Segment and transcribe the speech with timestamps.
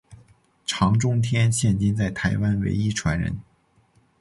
[0.65, 3.39] 常中天现今在台湾唯一传人。